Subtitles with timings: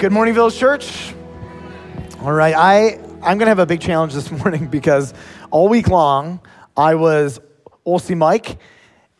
[0.00, 1.12] Good morning, Village Church.
[2.22, 5.12] All right, I, I'm going to have a big challenge this morning because
[5.50, 6.40] all week long
[6.74, 7.38] I was
[7.86, 8.56] Aussie Mike,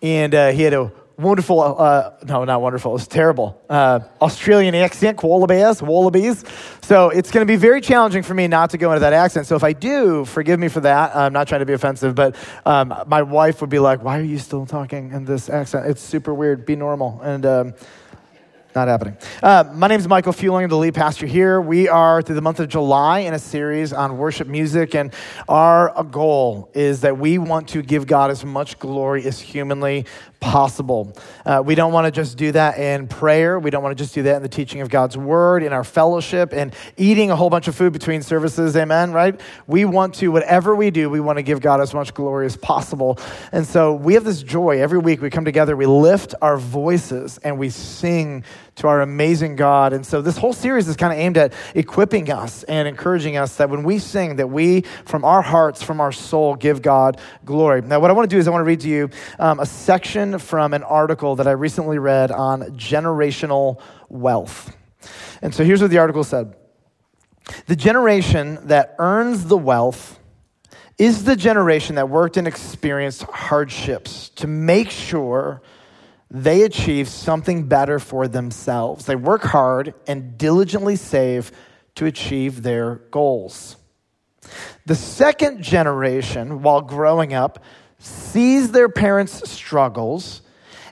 [0.01, 4.75] and uh, he had a wonderful, uh, no, not wonderful, it was terrible, uh, Australian
[4.75, 6.47] accent, wallabies, wallabies.
[6.81, 9.49] So it's going to be very challenging for me not to go into that accent.
[9.49, 11.15] So if I do, forgive me for that.
[11.15, 14.25] I'm not trying to be offensive, but um, my wife would be like, why are
[14.25, 15.89] you still talking in this accent?
[15.89, 16.65] It's super weird.
[16.65, 17.21] Be normal.
[17.23, 17.75] And, um,
[18.75, 19.17] not happening.
[19.43, 21.61] Uh, my name is Michael Fueling, the lead pastor here.
[21.61, 25.13] We are through the month of July in a series on worship music, and
[25.49, 30.07] our goal is that we want to give God as much glory as humanly
[30.41, 31.15] possible.
[31.45, 33.59] Uh, we don't want to just do that in prayer.
[33.59, 35.85] We don't want to just do that in the teaching of God's word, in our
[35.85, 38.77] fellowship, and eating a whole bunch of food between services.
[38.77, 39.41] Amen, right?
[39.67, 42.57] We want to, whatever we do, we want to give God as much glory as
[42.57, 43.19] possible.
[43.53, 44.81] And so we have this joy.
[44.81, 48.45] Every week we come together, we lift our voices, and we sing
[48.81, 49.93] to our amazing God.
[49.93, 53.57] And so this whole series is kind of aimed at equipping us and encouraging us
[53.57, 57.83] that when we sing, that we, from our hearts, from our soul, give God glory.
[57.83, 59.67] Now, what I want to do is I want to read to you um, a
[59.67, 64.75] section from an article that I recently read on generational wealth.
[65.43, 66.55] And so here's what the article said
[67.67, 70.19] The generation that earns the wealth
[70.97, 75.63] is the generation that worked and experienced hardships to make sure
[76.31, 79.07] they achieve something better for themselves.
[79.07, 81.51] They work hard and diligently save
[81.97, 83.77] to achieve their goals.
[84.87, 87.63] The second generation, while growing up,
[87.99, 90.43] sees their parents' struggles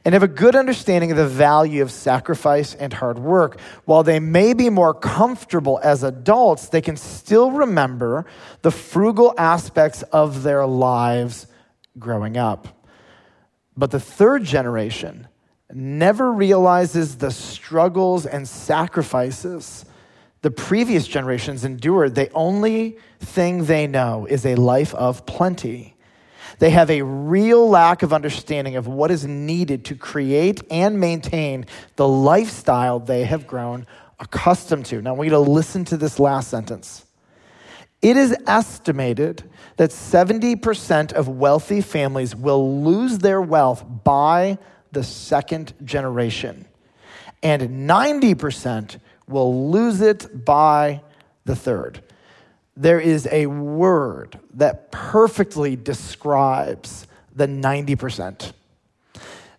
[0.04, 3.60] and have a good understanding of the value of sacrifice and hard work.
[3.84, 8.26] While they may be more comfortable as adults, they can still remember
[8.62, 11.46] the frugal aspects of their lives
[11.98, 12.77] growing up.
[13.78, 15.28] But the third generation
[15.72, 19.84] never realizes the struggles and sacrifices
[20.42, 22.16] the previous generations endured.
[22.16, 25.96] The only thing they know is a life of plenty.
[26.58, 31.66] They have a real lack of understanding of what is needed to create and maintain
[31.94, 33.86] the lifestyle they have grown
[34.18, 35.00] accustomed to.
[35.00, 37.04] Now, I want you to listen to this last sentence.
[38.02, 39.42] It is estimated
[39.78, 44.58] that 70% of wealthy families will lose their wealth by
[44.92, 46.66] the second generation,
[47.42, 51.00] and 90% will lose it by
[51.44, 52.02] the third.
[52.76, 58.52] There is a word that perfectly describes the 90%.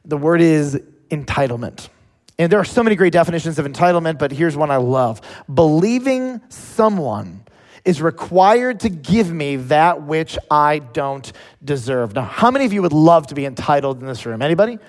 [0.05, 1.89] The word is entitlement.
[2.37, 5.21] And there are so many great definitions of entitlement, but here's one I love
[5.53, 7.38] believing someone
[7.85, 11.31] is required to give me that which I don't
[11.63, 12.13] deserve.
[12.13, 14.41] Now, how many of you would love to be entitled in this room?
[14.41, 14.79] Anybody?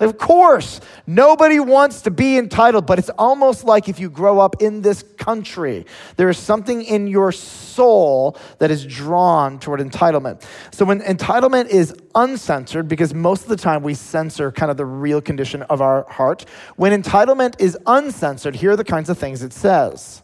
[0.00, 4.62] Of course, nobody wants to be entitled, but it's almost like if you grow up
[4.62, 5.86] in this country,
[6.16, 10.44] there is something in your soul that is drawn toward entitlement.
[10.70, 14.86] So when entitlement is uncensored, because most of the time we censor kind of the
[14.86, 16.44] real condition of our heart,
[16.76, 20.22] when entitlement is uncensored, here are the kinds of things it says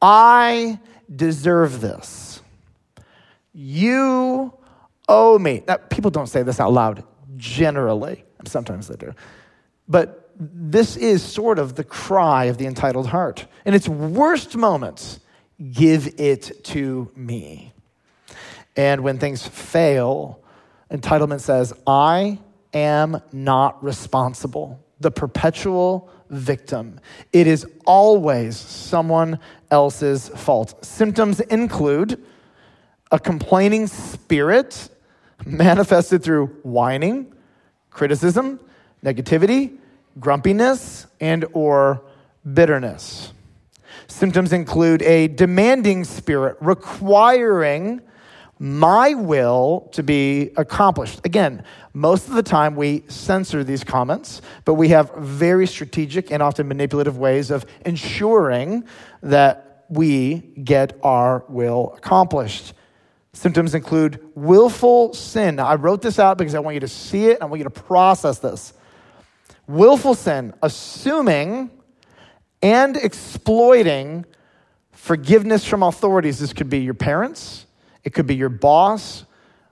[0.00, 0.78] I
[1.14, 2.42] deserve this.
[3.52, 4.52] You
[5.08, 5.62] owe me.
[5.66, 7.04] Now, people don't say this out loud
[7.36, 8.24] generally.
[8.44, 9.14] Sometimes they do.
[9.88, 13.46] But this is sort of the cry of the entitled heart.
[13.64, 15.20] In its worst moments,
[15.72, 17.72] give it to me.
[18.76, 20.40] And when things fail,
[20.90, 22.38] entitlement says, I
[22.74, 24.84] am not responsible.
[25.00, 27.00] The perpetual victim.
[27.32, 29.38] It is always someone
[29.70, 30.84] else's fault.
[30.84, 32.22] Symptoms include
[33.12, 34.88] a complaining spirit
[35.44, 37.32] manifested through whining,
[37.90, 38.58] criticism,
[39.04, 39.76] negativity,
[40.18, 42.02] grumpiness, and or
[42.52, 43.32] bitterness.
[44.08, 48.00] Symptoms include a demanding spirit requiring
[48.58, 51.20] my will to be accomplished.
[51.24, 51.62] Again,
[51.96, 56.68] most of the time we censor these comments, but we have very strategic and often
[56.68, 58.84] manipulative ways of ensuring
[59.22, 62.74] that we get our will accomplished.
[63.32, 65.56] Symptoms include willful sin.
[65.56, 67.40] Now, I wrote this out because I want you to see it.
[67.40, 68.74] I want you to process this.
[69.66, 71.70] Willful sin, assuming
[72.60, 74.26] and exploiting
[74.92, 76.40] forgiveness from authorities.
[76.40, 77.64] This could be your parents,
[78.04, 79.24] it could be your boss,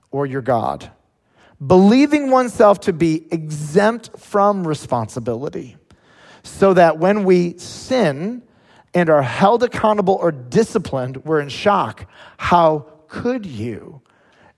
[0.09, 0.89] or your God.
[1.65, 5.77] Believing oneself to be exempt from responsibility,
[6.43, 8.43] so that when we sin
[8.93, 12.07] and are held accountable or disciplined, we're in shock.
[12.37, 14.01] How could you?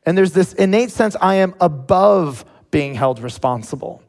[0.05, 4.01] And there's this innate sense I am above being held responsible.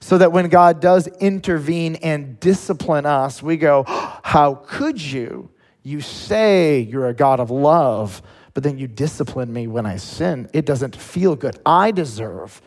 [0.00, 5.50] So that when God does intervene and discipline us, we go, How could you?
[5.82, 8.22] You say you're a God of love,
[8.58, 10.50] but then you discipline me when I sin.
[10.52, 11.60] It doesn't feel good.
[11.64, 12.60] I deserve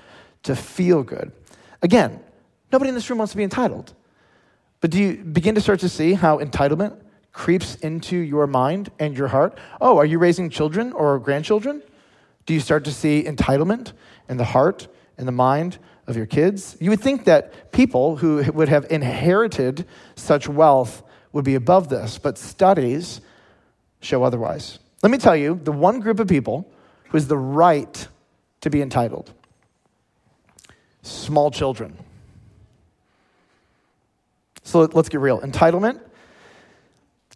[0.44, 1.34] to feel good.
[1.82, 2.22] Again,
[2.72, 3.94] nobody in this room wants to be entitled.
[4.80, 6.98] But do you begin to start to see how entitlement
[7.34, 9.58] creeps into your mind and your heart?
[9.82, 11.84] Oh, are you raising children or grandchildren?
[12.46, 13.92] Do you start to see entitlement
[14.30, 14.88] in the heart
[15.18, 15.78] and the mind
[16.08, 16.78] of your kids?
[16.80, 19.86] You would think that people who would have inherited
[20.16, 21.04] such wealth
[21.34, 23.20] would be above this, but studies
[24.00, 24.80] show otherwise.
[25.04, 26.72] Let me tell you the one group of people
[27.06, 28.08] who has the right
[28.62, 29.34] to be entitled
[31.04, 31.98] small children.
[34.64, 35.42] So let's get real.
[35.42, 36.00] Entitlement,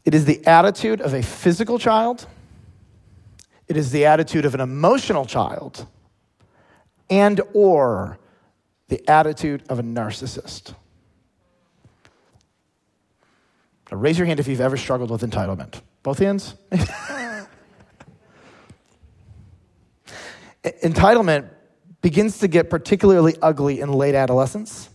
[0.04, 2.28] it is the attitude of a physical child,
[3.68, 5.88] it is the attitude of an emotional child,
[7.10, 8.20] and or
[8.88, 10.76] the attitude of a narcissist.
[13.92, 15.82] Now raise your hand if you've ever struggled with entitlement.
[16.04, 16.54] Both hands?
[20.84, 21.50] entitlement
[22.02, 24.90] begins to get particularly ugly in late adolescence.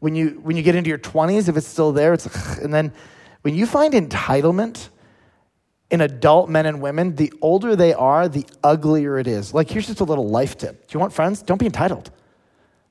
[0.00, 2.26] When you, when you get into your 20s, if it's still there, it's,
[2.58, 2.92] and then
[3.42, 4.88] when you find entitlement
[5.90, 9.54] in adult men and women, the older they are, the uglier it is.
[9.54, 10.88] Like, here's just a little life tip.
[10.88, 11.42] Do you want friends?
[11.42, 12.10] Don't be entitled.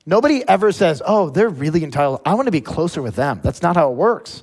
[0.06, 2.20] Nobody ever says, oh, they're really entitled.
[2.24, 3.40] I want to be closer with them.
[3.42, 4.42] That's not how it works.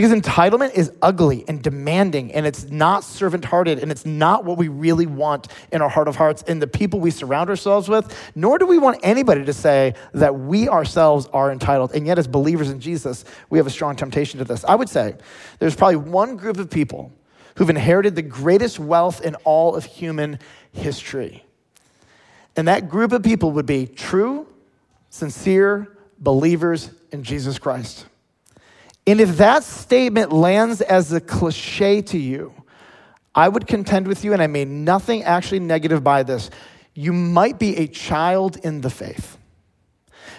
[0.00, 4.56] Because entitlement is ugly and demanding, and it's not servant hearted, and it's not what
[4.56, 8.32] we really want in our heart of hearts in the people we surround ourselves with.
[8.34, 11.92] Nor do we want anybody to say that we ourselves are entitled.
[11.94, 14.64] And yet, as believers in Jesus, we have a strong temptation to this.
[14.64, 15.16] I would say
[15.58, 17.12] there's probably one group of people
[17.56, 20.38] who've inherited the greatest wealth in all of human
[20.72, 21.44] history.
[22.56, 24.46] And that group of people would be true,
[25.10, 28.06] sincere believers in Jesus Christ.
[29.06, 32.52] And if that statement lands as a cliche to you,
[33.34, 36.50] I would contend with you, and I mean nothing actually negative by this.
[36.94, 39.38] You might be a child in the faith.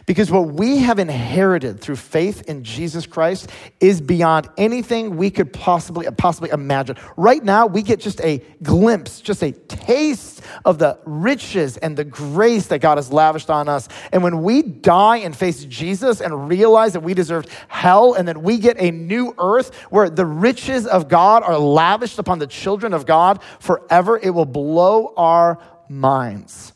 [0.06, 3.50] Because what we have inherited through faith in Jesus Christ
[3.80, 6.98] is beyond anything we could possibly, possibly imagine.
[7.18, 12.03] Right now, we get just a glimpse, just a taste of the riches and the
[12.03, 13.88] grace that God has lavished on us.
[14.12, 18.42] And when we die and face Jesus and realize that we deserved hell, and that
[18.42, 22.94] we get a new earth where the riches of God are lavished upon the children
[22.94, 25.59] of God forever, it will blow our
[25.89, 26.74] minds.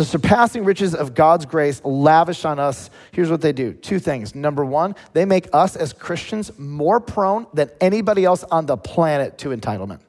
[0.00, 4.34] The surpassing riches of God's grace lavished on us, here's what they do two things.
[4.34, 9.36] Number one, they make us as Christians more prone than anybody else on the planet
[9.40, 10.00] to entitlement.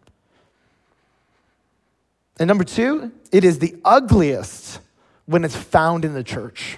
[2.39, 4.79] And number two, it is the ugliest
[5.25, 6.77] when it's found in the church.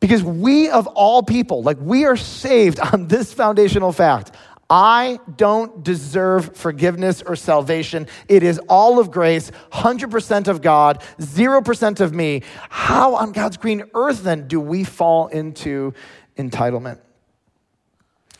[0.00, 4.32] Because we, of all people, like we are saved on this foundational fact.
[4.70, 8.06] I don't deserve forgiveness or salvation.
[8.28, 12.42] It is all of grace, 100% of God, 0% of me.
[12.70, 15.92] How on God's green earth then do we fall into
[16.38, 17.00] entitlement?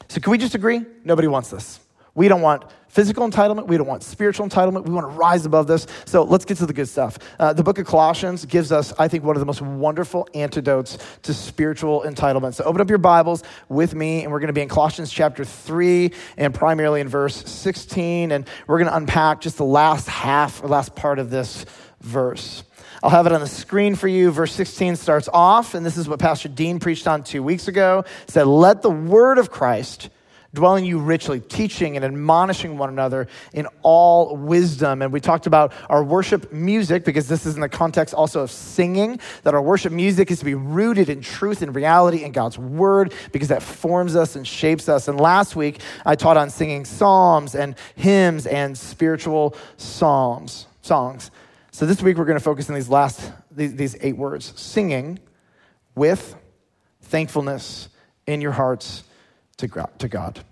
[0.09, 0.85] So, can we just agree?
[1.05, 1.81] Nobody wants this.
[2.15, 3.67] We don't want physical entitlement.
[3.67, 4.85] We don't want spiritual entitlement.
[4.85, 5.89] We want to rise above this.
[6.07, 7.19] So let's get to the good stuff.
[7.41, 10.97] Uh, the book of Colossians gives us, I think, one of the most wonderful antidotes
[11.23, 12.55] to spiritual entitlement.
[12.55, 15.45] So open up your Bibles with me, and we're going to be in Colossians chapter
[15.45, 18.31] 3 and primarily in verse 16.
[18.31, 21.67] And we're going to unpack just the last half or last part of this
[22.01, 22.63] verse.
[23.03, 24.31] I'll have it on the screen for you.
[24.31, 28.05] Verse 16 starts off, and this is what Pastor Dean preached on two weeks ago.
[28.29, 30.11] Said, Let the word of Christ
[30.55, 35.03] dwelling you richly, teaching and admonishing one another in all wisdom.
[35.03, 38.51] And we talked about our worship music because this is in the context also of
[38.51, 42.59] singing, that our worship music is to be rooted in truth and reality in God's
[42.59, 45.09] word because that forms us and shapes us.
[45.09, 51.31] And last week, I taught on singing psalms and hymns and spiritual psalms, songs.
[51.73, 55.19] So this week, we're going to focus on these last, these, these eight words singing
[55.97, 56.37] with
[57.03, 57.89] thankfulness
[58.27, 59.03] in your hearts
[59.57, 60.45] to God.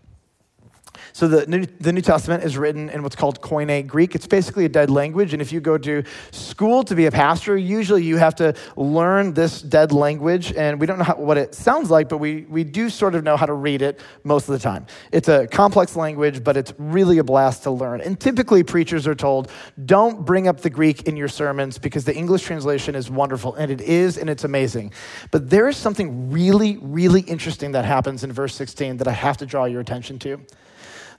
[1.13, 4.15] So the New, the New Testament is written in what's called Koine Greek.
[4.15, 5.33] It's basically a dead language.
[5.33, 9.35] And if you go to school to be a pastor, usually you have to learn
[9.35, 10.53] this dead language.
[10.53, 13.25] And we don't know how, what it sounds like, but we, we do sort of
[13.25, 14.87] know how to read it most of the time.
[15.13, 18.01] It's a complex language, but it's really a blast to learn.
[18.01, 19.51] And typically preachers are told,
[19.85, 23.55] don't bring up the Greek in your sermons because the English translation is wonderful.
[23.55, 24.93] And it is, and it's amazing.
[25.31, 29.37] But there is something really, really interesting that happens in verse 16 that I have
[29.39, 30.41] to draw your attention to.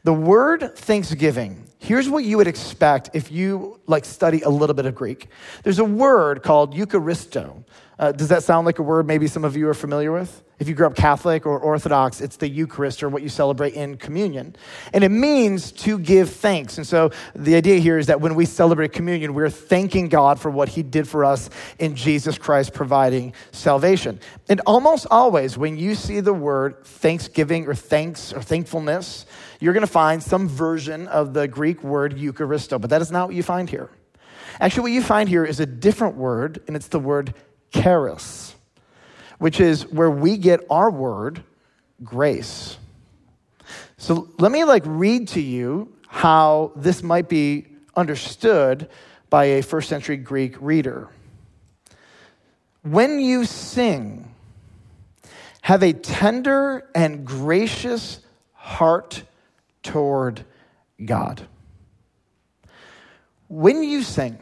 [0.04, 4.86] The word thanksgiving Here's what you would expect if you like study a little bit
[4.86, 5.28] of Greek.
[5.64, 7.66] There's a word called Eucharisto.
[8.00, 10.44] Uh, does that sound like a word maybe some of you are familiar with?
[10.60, 13.98] If you grew up Catholic or Orthodox, it's the Eucharist or what you celebrate in
[13.98, 14.56] communion.
[14.94, 16.78] And it means to give thanks.
[16.78, 20.50] And so the idea here is that when we celebrate communion, we're thanking God for
[20.50, 24.22] what he did for us in Jesus Christ providing salvation.
[24.48, 29.26] And almost always, when you see the word thanksgiving or thanks or thankfulness,
[29.64, 33.28] you're going to find some version of the Greek word Eucharisto, but that is not
[33.28, 33.90] what you find here.
[34.60, 37.34] Actually, what you find here is a different word, and it's the word
[37.72, 38.54] charis
[39.44, 41.44] which is where we get our word,
[42.02, 42.78] grace.
[43.98, 48.90] So let me like read to you how this might be understood
[49.30, 51.10] by a first century Greek reader.
[52.84, 54.34] When you sing,
[55.62, 58.22] have a tender and gracious
[58.54, 59.24] heart
[59.84, 60.46] toward
[61.04, 61.48] God.
[63.48, 64.40] When you sing,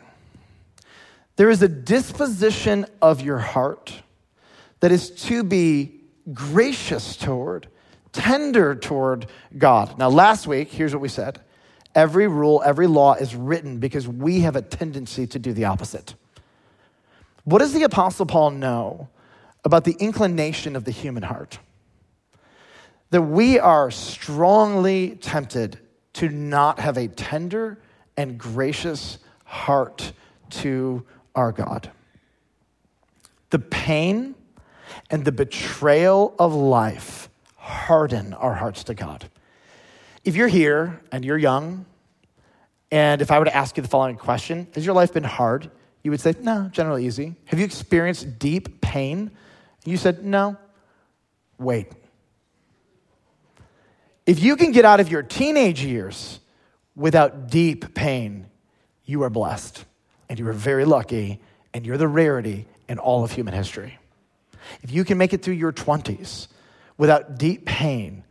[1.36, 4.03] there is a disposition of your heart
[4.79, 6.01] that is to be
[6.33, 7.67] gracious toward,
[8.12, 9.25] tender toward
[9.57, 9.98] God.
[9.98, 11.41] Now, last week, here's what we said
[11.95, 16.15] every rule, every law is written because we have a tendency to do the opposite.
[17.43, 19.10] What does the Apostle Paul know
[19.65, 21.60] about the inclination of the human heart?
[23.12, 25.80] That we are strongly tempted
[26.13, 27.77] to not have a tender
[28.18, 30.12] and gracious heart
[30.50, 31.91] to our God.
[33.50, 34.36] The pain
[35.10, 39.30] and the betrayal of life harden our hearts to God.
[40.24, 41.86] If you're here and you're young,
[42.91, 45.72] and if I were to ask you the following question Has your life been hard?
[46.03, 47.36] You would say, No, generally easy.
[47.46, 49.32] Have you experienced deep pain?
[49.86, 50.58] You said, No.
[51.58, 51.91] Wait.
[54.32, 56.40] If you can get out of your teenage years
[56.96, 58.46] without deep pain,
[59.04, 59.84] you are blessed
[60.30, 61.42] and you are very lucky
[61.74, 64.00] and you're the rarity in all of human history.
[64.84, 66.48] If you can make it through your 20s
[66.98, 68.24] without deep pain,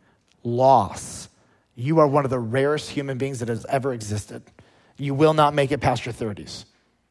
[0.43, 1.29] loss,
[1.75, 4.41] you are one of the rarest human beings that has ever existed.
[4.97, 6.65] You will not make it past your 30s.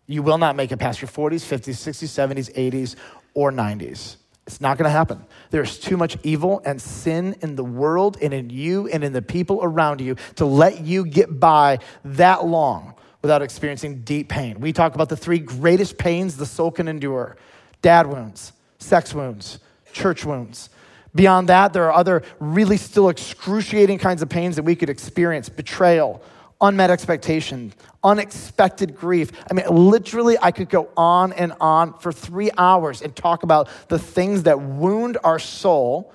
[0.08, 2.96] You will not make it past your 40s, 50s, 60s, 70s, 80s,
[3.34, 4.16] or 90s.
[4.50, 5.24] It's not going to happen.
[5.50, 9.22] There's too much evil and sin in the world and in you and in the
[9.22, 14.58] people around you to let you get by that long without experiencing deep pain.
[14.58, 17.36] We talk about the three greatest pains the soul can endure
[17.80, 19.60] dad wounds, sex wounds,
[19.92, 20.68] church wounds.
[21.14, 25.48] Beyond that, there are other really still excruciating kinds of pains that we could experience
[25.48, 26.22] betrayal,
[26.60, 27.72] unmet expectation,
[28.04, 29.32] unexpected grief.
[29.50, 33.68] I mean, literally, I could go on and on for three hours and talk about
[33.88, 36.12] the things that wound our soul.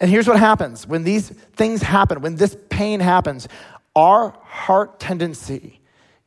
[0.00, 3.48] And here's what happens when these things happen, when this pain happens,
[3.94, 5.80] our heart tendency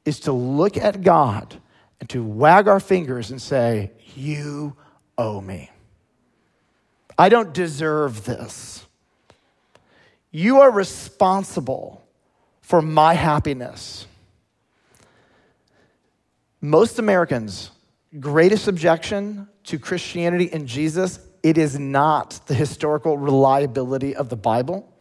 [0.06, 1.60] is to look at God
[2.00, 4.76] and to wag our fingers and say, You
[5.18, 5.72] owe me.
[7.18, 8.86] I don't deserve this.
[10.32, 12.05] You are responsible
[12.66, 14.08] for my happiness.
[16.62, 17.70] Most Americans'
[18.20, 24.92] greatest objection to Christianity and Jesus, it is not the historical reliability of the Bible.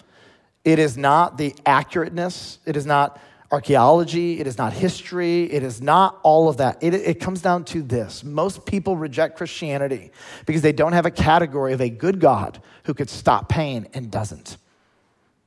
[0.62, 2.58] It is not the accurateness.
[2.66, 3.18] It is not
[3.50, 6.82] archaeology, it is not history, it is not all of that.
[6.82, 10.10] It, it, comes down to this most people reject Christianity
[10.44, 14.10] because they don't have a category of a good God who could stop pain and
[14.10, 14.56] doesn't.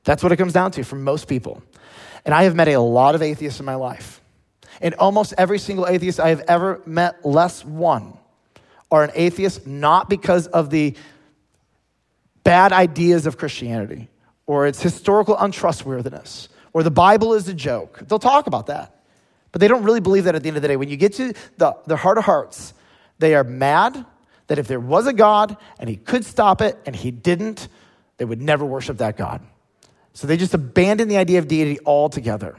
[0.04, 1.62] That's what it comes down to for most people.
[2.24, 4.20] And I have met a lot of atheists in my life.
[4.80, 8.16] And almost every single atheist I have ever met, less one,
[8.90, 10.94] are an atheist not because of the
[12.44, 14.08] bad ideas of Christianity
[14.46, 18.00] or its historical untrustworthiness or the Bible is a joke.
[18.06, 18.94] They'll talk about that.
[19.52, 20.76] But they don't really believe that at the end of the day.
[20.76, 22.74] When you get to the, their heart of hearts,
[23.18, 24.04] they are mad
[24.46, 27.68] that if there was a God and he could stop it and he didn't,
[28.18, 29.42] they would never worship that God.
[30.18, 32.58] So they just abandon the idea of deity altogether.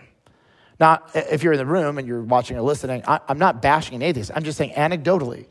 [0.80, 3.96] Now, if you're in the room and you're watching or listening, I, I'm not bashing
[3.96, 4.32] an atheist.
[4.34, 5.46] I'm just saying anecdotally,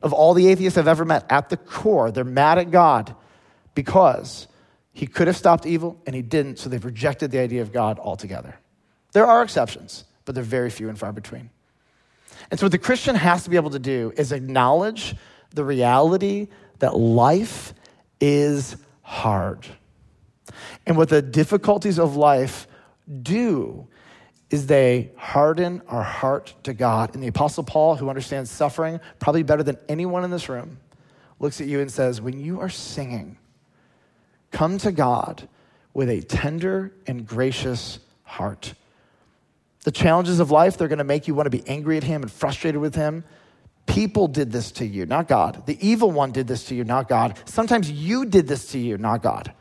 [0.00, 3.14] of all the atheists I've ever met, at the core, they're mad at God
[3.74, 4.48] because
[4.94, 7.98] he could have stopped evil, and he didn't, so they've rejected the idea of God
[7.98, 8.58] altogether.
[9.12, 11.50] There are exceptions, but they're very few and far between.
[12.50, 15.14] And so, what the Christian has to be able to do is acknowledge
[15.50, 16.48] the reality
[16.78, 17.74] that life
[18.18, 19.66] is hard.
[20.90, 22.66] And what the difficulties of life
[23.22, 23.86] do
[24.50, 27.14] is they harden our heart to God.
[27.14, 30.78] And the Apostle Paul, who understands suffering probably better than anyone in this room,
[31.38, 33.38] looks at you and says, When you are singing,
[34.50, 35.48] Come to God
[35.94, 38.74] with a tender and gracious heart.
[39.84, 42.22] The challenges of life, they're going to make you want to be angry at him
[42.22, 43.22] and frustrated with him.
[43.86, 45.66] People did this to you, not God.
[45.66, 47.38] The evil one did this to you, not God.
[47.44, 49.54] Sometimes you did this to you, not God.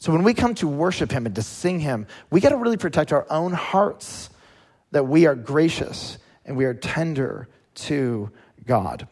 [0.00, 2.78] So when we come to worship him and to sing him, we got to really
[2.78, 4.30] protect our own hearts
[4.92, 6.16] that we are gracious
[6.46, 8.30] and we are tender to
[8.66, 9.06] God.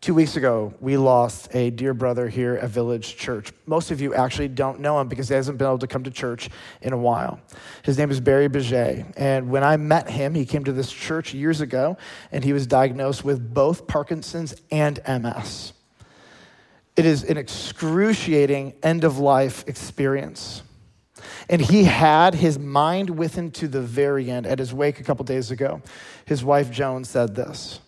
[0.00, 3.52] Two weeks ago, we lost a dear brother here at Village Church.
[3.66, 6.10] Most of you actually don't know him because he hasn't been able to come to
[6.10, 6.50] church
[6.82, 7.38] in a while.
[7.84, 9.12] His name is Barry Beget.
[9.16, 11.96] And when I met him, he came to this church years ago
[12.32, 15.74] and he was diagnosed with both Parkinson's and MS.
[17.00, 20.62] It is an excruciating end of life experience.
[21.48, 24.46] And he had his mind with him to the very end.
[24.46, 25.80] At his wake a couple days ago,
[26.26, 27.80] his wife Joan said this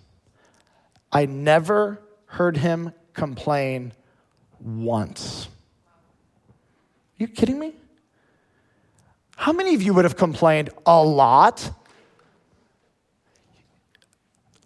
[1.12, 3.92] I never heard him complain
[4.59, 5.47] once.
[7.21, 7.75] Are you kidding me?
[9.37, 11.71] How many of you would have complained a lot?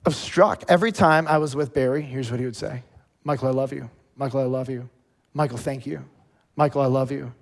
[0.05, 0.63] Of struck.
[0.69, 2.85] Every time I was with Barry, here's what he would say
[3.25, 3.91] Michael, I love you.
[4.17, 4.89] Michael, I love you.
[5.35, 6.05] Michael, thank you.
[6.57, 7.33] Michael, I love you.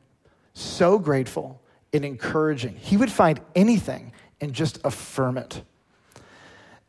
[0.54, 1.61] So grateful
[1.93, 2.76] and encouraging.
[2.76, 5.62] He would find anything and just affirm it.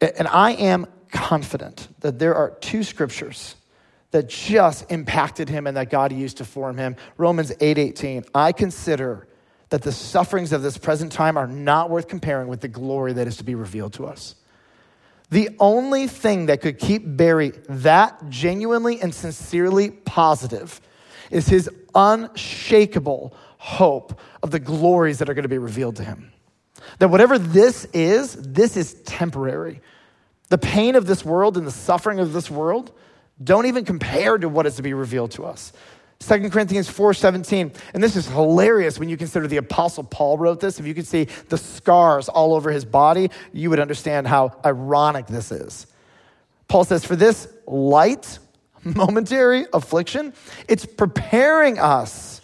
[0.01, 3.55] And I am confident that there are two scriptures
[4.11, 6.95] that just impacted him and that God used to form him.
[7.17, 8.17] Romans 8:18.
[8.19, 9.27] 8, I consider
[9.69, 13.27] that the sufferings of this present time are not worth comparing with the glory that
[13.27, 14.35] is to be revealed to us.
[15.29, 20.79] The only thing that could keep Barry that genuinely and sincerely positive
[21.31, 26.31] is his unshakable hope of the glories that are going to be revealed to him.
[26.99, 29.81] That whatever this is, this is temporary.
[30.49, 32.91] The pain of this world and the suffering of this world
[33.43, 35.73] don't even compare to what is to be revealed to us.
[36.19, 40.79] 2 Corinthians 4:17, and this is hilarious when you consider the apostle Paul wrote this.
[40.79, 45.27] If you could see the scars all over his body, you would understand how ironic
[45.27, 45.87] this is.
[46.67, 48.39] Paul says, "For this light
[48.83, 50.33] momentary affliction,
[50.67, 52.41] it's preparing us.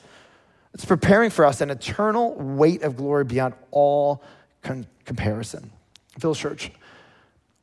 [0.73, 4.21] It's preparing for us an eternal weight of glory beyond all
[4.61, 5.71] con- comparison."
[6.19, 6.71] Phil Church,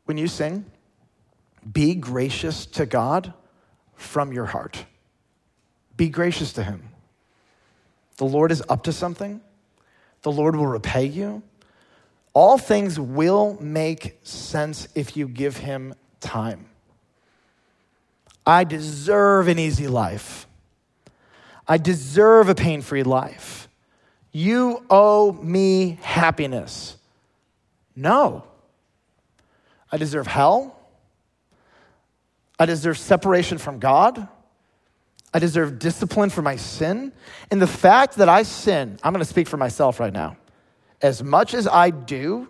[0.07, 0.65] when you sing,
[1.71, 3.35] be gracious to God
[3.95, 4.87] from your heart.
[5.99, 6.83] Be gracious to Him.
[8.17, 9.43] The Lord is up to something,
[10.23, 11.43] the Lord will repay you.
[12.33, 16.67] All things will make sense if you give Him time.
[18.47, 20.47] I deserve an easy life.
[21.67, 23.69] I deserve a pain free life.
[24.31, 26.97] You owe me happiness.
[27.97, 28.45] No.
[29.91, 30.79] I deserve hell.
[32.59, 34.29] I deserve separation from God.
[35.33, 37.13] I deserve discipline for my sin.
[37.51, 40.37] And the fact that I sin, I'm going to speak for myself right now.
[41.03, 42.49] As much as I do,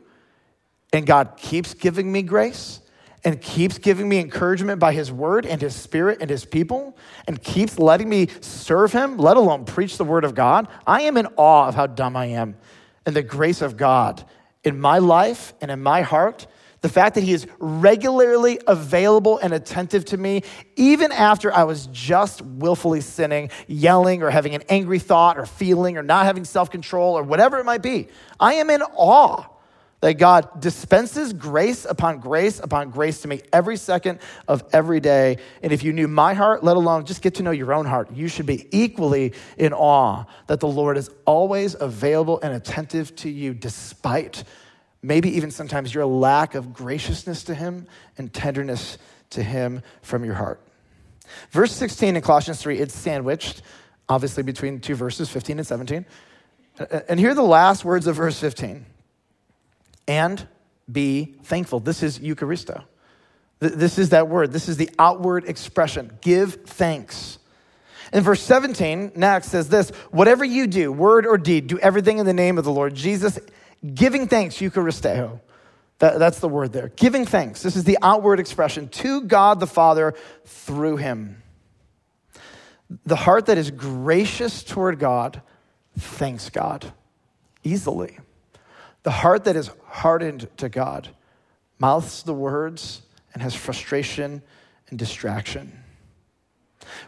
[0.93, 2.81] and God keeps giving me grace
[3.25, 7.43] and keeps giving me encouragement by His word and His spirit and His people, and
[7.43, 11.27] keeps letting me serve Him, let alone preach the word of God, I am in
[11.37, 12.57] awe of how dumb I am
[13.05, 14.23] and the grace of God
[14.65, 16.47] in my life and in my heart
[16.81, 20.43] the fact that he is regularly available and attentive to me,
[20.77, 25.97] even after I was just willfully sinning, yelling, or having an angry thought, or feeling,
[25.97, 28.09] or not having self control, or whatever it might be.
[28.39, 29.45] I am in awe
[30.01, 35.39] that God dispenses grace upon grace upon grace to me every second of every day.
[35.63, 38.13] And if you knew my heart, let alone just get to know your own heart,
[38.13, 43.29] you should be equally in awe that the Lord is always available and attentive to
[43.29, 44.45] you despite
[45.03, 48.99] maybe even sometimes your lack of graciousness to Him and tenderness
[49.31, 50.61] to Him from your heart.
[51.51, 53.63] Verse 16 in Colossians 3, it's sandwiched,
[54.09, 56.07] obviously, between two verses, 15 and 17.
[57.09, 58.87] And here are the last words of verse 15
[60.07, 60.47] and
[60.91, 61.81] be thankful.
[61.81, 62.85] This is Eucharisto.
[63.61, 64.53] This is that word.
[64.53, 66.17] This is the outward expression.
[66.21, 67.39] Give thanks.
[68.13, 72.27] In verse 17, next says this whatever you do, word or deed, do everything in
[72.27, 73.39] the name of the Lord Jesus
[73.95, 75.41] Giving thanks, Eucharisteo.
[75.99, 76.89] That, that's the word there.
[76.91, 77.63] Giving thanks.
[77.63, 80.15] This is the outward expression to God the Father
[80.45, 81.43] through him.
[83.05, 85.43] The heart that is gracious toward God
[85.99, 86.93] thanks God
[87.65, 88.19] easily.
[89.03, 91.09] The heart that is hardened to God
[91.79, 93.03] mouths the words
[93.35, 94.43] and has frustration
[94.89, 95.85] and distraction.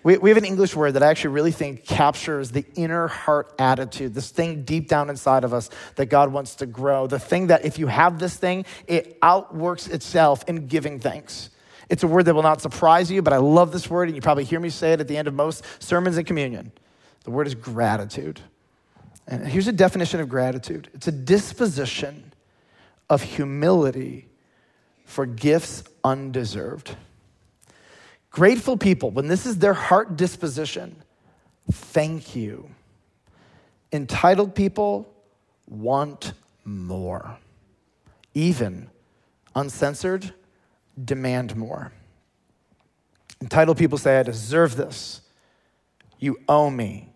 [0.03, 3.53] We, we have an English word that I actually really think captures the inner heart
[3.59, 7.07] attitude, this thing deep down inside of us that God wants to grow.
[7.07, 11.51] The thing that if you have this thing, it outworks itself in giving thanks.
[11.89, 14.23] It's a word that will not surprise you, but I love this word, and you
[14.23, 16.73] probably hear me say it at the end of most sermons and communion.
[17.25, 18.41] The word is gratitude.
[19.27, 22.33] And here's a definition of gratitude it's a disposition
[23.09, 24.29] of humility
[25.05, 26.97] for gifts undeserved.
[28.31, 30.97] Grateful people, when this is their heart disposition,
[31.71, 32.71] thank you.
[33.93, 35.13] Entitled people
[35.69, 36.33] want
[36.65, 37.39] more.
[38.35, 38.89] Even
[39.55, 40.33] uncensored,
[41.03, 41.93] demand more.
[43.41, 45.23] Entitled people say, I deserve this.
[46.19, 47.13] You owe me.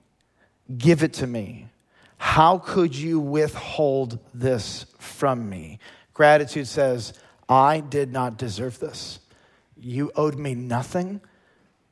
[0.76, 1.68] Give it to me.
[2.16, 5.78] How could you withhold this from me?
[6.14, 7.12] Gratitude says,
[7.48, 9.20] I did not deserve this.
[9.84, 11.20] You owed me nothing.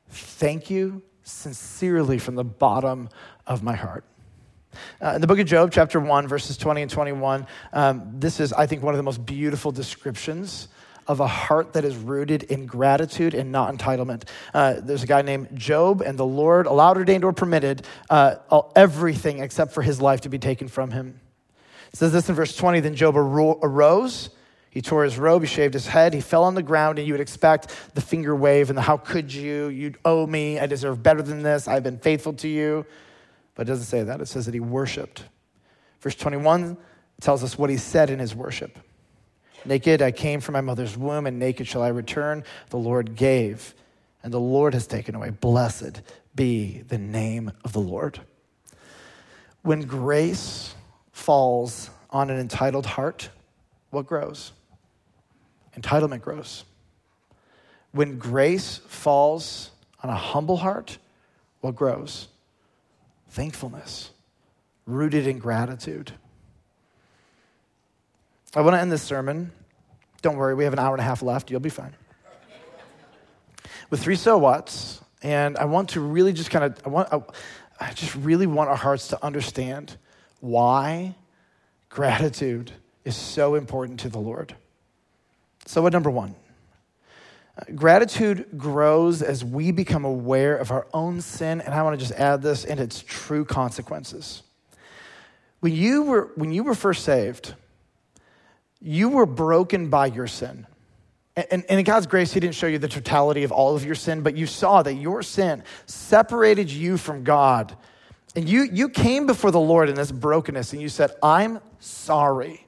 [0.09, 3.07] Thank you sincerely from the bottom
[3.45, 4.03] of my heart.
[4.99, 8.51] Uh, in the book of Job, chapter 1, verses 20 and 21, um, this is,
[8.51, 10.69] I think, one of the most beautiful descriptions
[11.05, 14.23] of a heart that is rooted in gratitude and not entitlement.
[14.55, 18.37] Uh, there's a guy named Job, and the Lord allowed, ordained, or permitted uh,
[18.75, 21.19] everything except for his life to be taken from him.
[21.91, 24.31] It says this in verse 20 Then Job arose.
[24.73, 27.13] He tore his robe, he shaved his head, he fell on the ground, and you
[27.13, 29.67] would expect the finger wave and the how could you?
[29.67, 32.83] You owe me, I deserve better than this, I've been faithful to you.
[33.53, 35.25] But it doesn't say that, it says that he worshiped.
[36.01, 36.75] Verse 21
[37.21, 38.79] tells us what he said in his worship.
[39.63, 42.43] Naked I came from my mother's womb, and naked shall I return.
[42.71, 43.75] The Lord gave,
[44.23, 45.29] and the Lord has taken away.
[45.29, 46.01] Blessed
[46.33, 48.19] be the name of the Lord.
[49.61, 50.73] When grace
[51.11, 53.29] falls on an entitled heart,
[53.91, 54.51] what grows?
[55.79, 56.63] Entitlement grows.
[57.91, 60.97] When grace falls on a humble heart,
[61.61, 62.27] what grows?
[63.29, 64.11] Thankfulness,
[64.85, 66.11] rooted in gratitude.
[68.55, 69.51] I want to end this sermon.
[70.21, 71.49] Don't worry, we have an hour and a half left.
[71.49, 71.95] You'll be fine.
[73.89, 77.21] With three so whats, and I want to really just kind of, I want, I,
[77.79, 79.97] I just really want our hearts to understand
[80.39, 81.15] why
[81.89, 82.71] gratitude
[83.05, 84.55] is so important to the Lord.
[85.65, 86.35] So, what number one?
[87.75, 92.19] Gratitude grows as we become aware of our own sin, and I want to just
[92.19, 94.41] add this and its true consequences.
[95.59, 97.53] When you were, when you were first saved,
[98.81, 100.65] you were broken by your sin.
[101.35, 103.95] And, and, in God's grace, He didn't show you the totality of all of your
[103.95, 107.75] sin, but you saw that your sin separated you from God.
[108.35, 112.65] And you, you came before the Lord in this brokenness and you said, I'm sorry.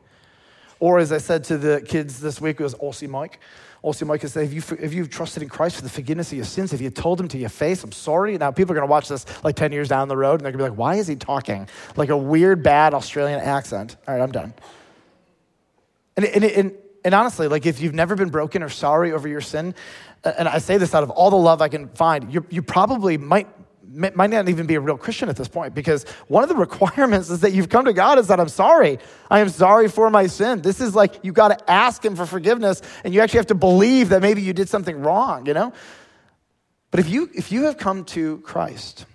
[0.80, 3.40] Or as I said to the kids this week, it was Aussie Mike.
[3.84, 6.46] Aussie Mike said, have you, if you've trusted in Christ for the forgiveness of your
[6.46, 8.38] sins, Have you told him to your face, I'm sorry.
[8.38, 10.52] Now people are going to watch this like 10 years down the road and they're
[10.52, 13.96] going to be like, why is he talking like a weird, bad Australian accent?
[14.08, 14.54] All right, I'm done.
[16.18, 19.42] And, and, and, and honestly, like if you've never been broken or sorry over your
[19.42, 19.76] sin,
[20.24, 23.18] and I say this out of all the love I can find, you, you probably
[23.18, 23.48] might,
[23.92, 27.30] might not even be a real Christian at this point because one of the requirements
[27.30, 29.00] is that you've come to God is that I'm sorry.
[29.30, 30.62] I am sorry for my sin.
[30.62, 33.56] This is like you got to ask Him for forgiveness and you actually have to
[33.56, 35.74] believe that maybe you did something wrong, you know?
[36.92, 39.06] But if you, if you have come to Christ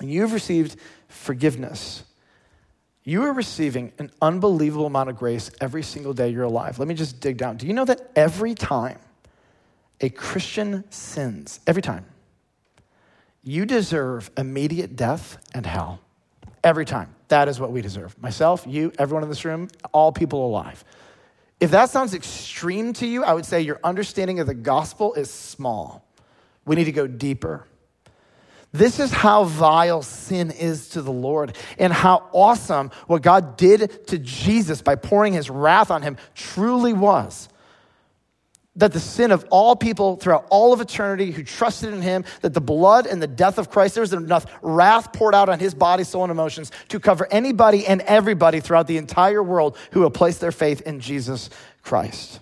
[0.00, 0.76] and you've received
[1.08, 2.02] forgiveness,
[3.04, 6.78] you are receiving an unbelievable amount of grace every single day you're alive.
[6.78, 7.58] Let me just dig down.
[7.58, 8.98] Do you know that every time
[10.00, 12.06] a Christian sins, every time,
[13.44, 16.00] you deserve immediate death and hell?
[16.62, 17.14] Every time.
[17.28, 18.20] That is what we deserve.
[18.20, 20.84] Myself, you, everyone in this room, all people alive.
[21.60, 25.30] If that sounds extreme to you, I would say your understanding of the gospel is
[25.30, 26.06] small.
[26.64, 27.66] We need to go deeper.
[28.72, 34.08] This is how vile sin is to the Lord, and how awesome what God did
[34.08, 37.48] to Jesus by pouring his wrath on him truly was.
[38.76, 42.54] That the sin of all people throughout all of eternity who trusted in him, that
[42.54, 45.74] the blood and the death of Christ, there was enough wrath poured out on his
[45.74, 50.10] body, soul, and emotions to cover anybody and everybody throughout the entire world who will
[50.10, 51.50] place their faith in Jesus
[51.82, 52.40] Christ.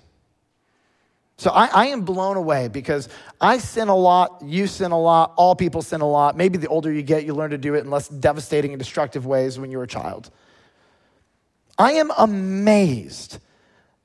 [1.42, 3.09] So I, I, am blown away because
[3.40, 6.37] I sin a lot, you sin a lot, all people sin a lot.
[6.37, 9.27] Maybe the older you get, you learn to do it in less devastating and destructive
[9.27, 10.31] ways when you were a child.
[11.77, 13.38] I am amazed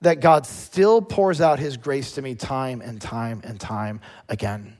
[0.02, 4.78] that God still pours out his grace to me time and time and time again.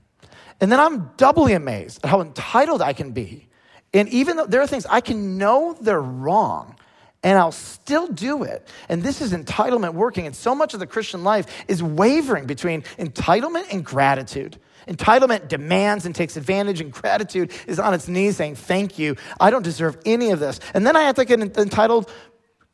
[0.60, 3.48] And then I'm doubly amazed at how entitled I can be.
[3.94, 6.76] And even though there are things I can know they're wrong,
[7.24, 8.68] and I'll still do it.
[8.90, 10.28] And this is entitlement working.
[10.28, 14.60] And so much of the Christian life is wavering between entitlement and gratitude.
[14.88, 19.18] Entitlement demands and takes advantage, and gratitude is on its knees saying, Thank you.
[19.40, 20.60] I don't deserve any of this.
[20.74, 22.10] And then I have to get entitled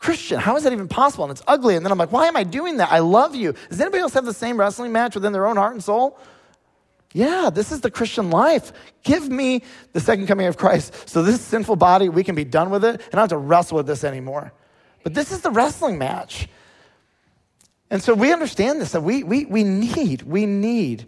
[0.03, 0.37] Christian.
[0.37, 1.23] How is that even possible?
[1.23, 1.77] And it's ugly.
[1.77, 2.91] And then I'm like, Why am I doing that?
[2.91, 3.53] I love you.
[3.69, 6.19] Does anybody else have the same wrestling match within their own heart and soul?
[7.13, 8.73] Yeah, this is the Christian life.
[9.03, 9.63] Give me
[9.93, 12.99] the second coming of Christ so this sinful body, we can be done with it
[13.11, 14.51] and I don't have to wrestle with this anymore.
[15.03, 16.49] But this is the wrestling match.
[17.89, 21.07] And so we understand this, that we, we, we need, we need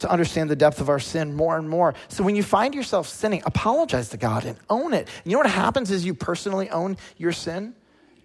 [0.00, 1.94] to understand the depth of our sin more and more.
[2.08, 5.08] So when you find yourself sinning, apologize to God and own it.
[5.22, 7.74] And you know what happens is you personally own your sin?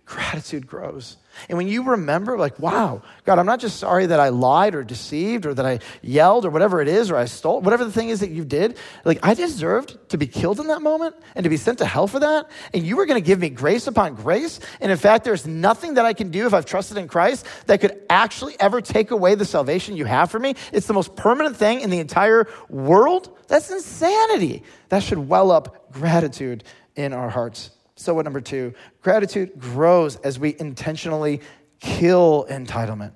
[0.09, 1.17] Gratitude grows.
[1.49, 4.83] And when you remember, like, wow, God, I'm not just sorry that I lied or
[4.83, 8.09] deceived or that I yelled or whatever it is or I stole, whatever the thing
[8.09, 11.49] is that you did, like, I deserved to be killed in that moment and to
[11.49, 12.49] be sent to hell for that.
[12.73, 14.59] And you were going to give me grace upon grace.
[14.81, 17.79] And in fact, there's nothing that I can do if I've trusted in Christ that
[17.79, 20.55] could actually ever take away the salvation you have for me.
[20.73, 23.37] It's the most permanent thing in the entire world.
[23.47, 24.63] That's insanity.
[24.89, 26.63] That should well up gratitude
[26.95, 27.69] in our hearts.
[27.99, 28.73] So, what number two?
[29.01, 31.41] Gratitude grows as we intentionally
[31.81, 33.11] kill entitlement.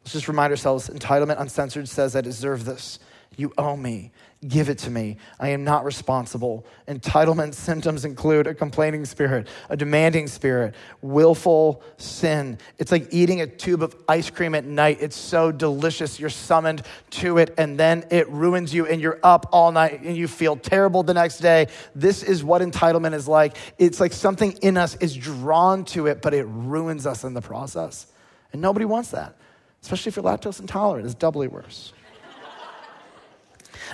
[0.00, 2.98] Let's just remind ourselves entitlement uncensored says, I deserve this.
[3.36, 4.10] You owe me.
[4.48, 5.18] Give it to me.
[5.38, 6.66] I am not responsible.
[6.88, 12.58] Entitlement symptoms include a complaining spirit, a demanding spirit, willful sin.
[12.76, 14.98] It's like eating a tube of ice cream at night.
[15.00, 16.18] It's so delicious.
[16.18, 20.16] You're summoned to it, and then it ruins you, and you're up all night and
[20.16, 21.68] you feel terrible the next day.
[21.94, 23.56] This is what entitlement is like.
[23.78, 27.42] It's like something in us is drawn to it, but it ruins us in the
[27.42, 28.08] process.
[28.52, 29.36] And nobody wants that,
[29.82, 31.06] especially if you're lactose intolerant.
[31.06, 31.92] It's doubly worse.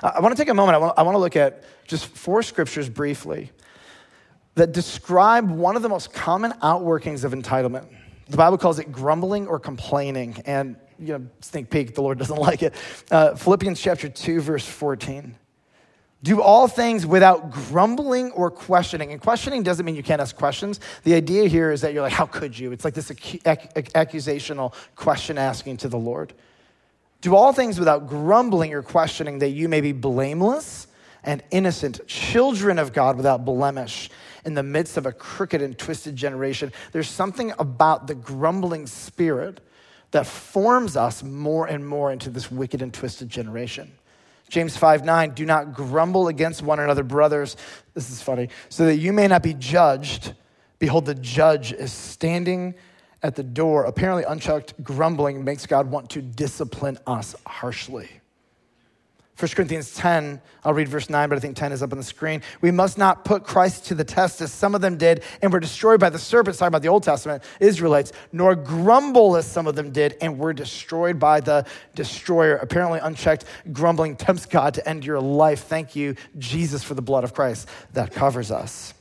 [0.02, 0.76] I want to take a moment.
[0.76, 3.50] I want, I want to look at just four scriptures briefly
[4.54, 7.86] that describe one of the most common outworkings of entitlement.
[8.28, 10.42] The Bible calls it grumbling or complaining.
[10.44, 12.74] And, you know, sneak peek, the Lord doesn't like it.
[13.10, 15.34] Uh, Philippians chapter 2, verse 14.
[16.20, 19.12] Do all things without grumbling or questioning.
[19.12, 20.80] And questioning doesn't mean you can't ask questions.
[21.04, 22.72] The idea here is that you're like, how could you?
[22.72, 26.34] It's like this ac- ac- accusational question asking to the Lord.
[27.20, 30.86] Do all things without grumbling or questioning, that you may be blameless
[31.24, 34.08] and innocent, children of God without blemish
[34.44, 36.72] in the midst of a crooked and twisted generation.
[36.92, 39.60] There's something about the grumbling spirit
[40.12, 43.92] that forms us more and more into this wicked and twisted generation.
[44.48, 47.56] James 5 9, do not grumble against one another, brothers.
[47.94, 48.48] This is funny.
[48.70, 50.32] So that you may not be judged.
[50.78, 52.74] Behold, the judge is standing
[53.22, 58.08] at the door, apparently unchecked grumbling makes God want to discipline us harshly.
[59.38, 62.04] 1 Corinthians 10, I'll read verse 9, but I think 10 is up on the
[62.04, 62.42] screen.
[62.60, 65.60] We must not put Christ to the test as some of them did and were
[65.60, 69.76] destroyed by the serpents, talking about the Old Testament Israelites, nor grumble as some of
[69.76, 72.56] them did and were destroyed by the destroyer.
[72.56, 75.60] Apparently, unchecked grumbling tempts God to end your life.
[75.60, 78.92] Thank you, Jesus, for the blood of Christ that covers us.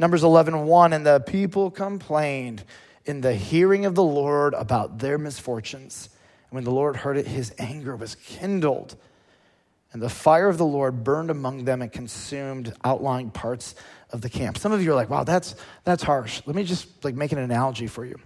[0.00, 2.64] Numbers 11, 1, and the people complained
[3.08, 6.10] in the hearing of the Lord about their misfortunes.
[6.50, 8.96] And when the Lord heard it, his anger was kindled.
[9.92, 13.74] And the fire of the Lord burned among them and consumed outlying parts
[14.10, 14.58] of the camp.
[14.58, 16.42] Some of you are like, wow, that's, that's harsh.
[16.44, 18.18] Let me just like make an analogy for you.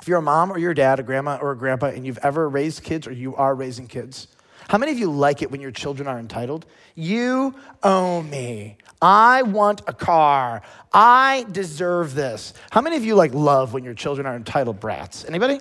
[0.00, 2.48] If you're a mom or your dad, a grandma or a grandpa, and you've ever
[2.48, 4.28] raised kids or you are raising kids,
[4.68, 6.66] how many of you like it when your children are entitled?
[6.94, 8.76] You owe me.
[9.00, 10.62] I want a car.
[10.92, 12.52] I deserve this.
[12.70, 15.24] How many of you like love when your children are entitled brats?
[15.24, 15.60] Anybody?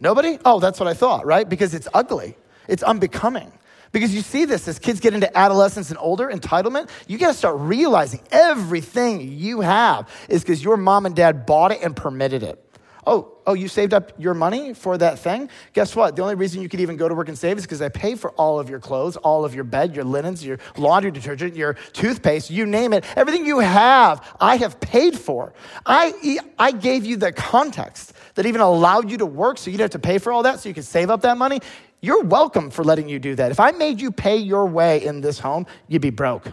[0.00, 0.36] Nobody?
[0.44, 1.48] Oh, that's what I thought, right?
[1.48, 2.36] Because it's ugly.
[2.66, 3.52] It's unbecoming.
[3.92, 7.34] Because you see this as kids get into adolescence and older, entitlement, you got to
[7.34, 12.42] start realizing everything you have is because your mom and dad bought it and permitted
[12.42, 12.58] it.
[13.04, 15.48] Oh, oh, you saved up your money for that thing?
[15.72, 16.14] Guess what?
[16.14, 18.14] The only reason you could even go to work and save is because I pay
[18.14, 21.74] for all of your clothes, all of your bed, your linens, your laundry detergent, your
[21.92, 23.04] toothpaste, you name it.
[23.16, 25.52] Everything you have, I have paid for.
[25.84, 29.90] I, I gave you the context that even allowed you to work so you'd have
[29.90, 31.60] to pay for all that so you could save up that money.
[32.00, 33.50] You're welcome for letting you do that.
[33.50, 36.46] If I made you pay your way in this home, you'd be broke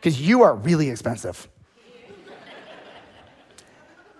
[0.00, 1.48] because you are really expensive.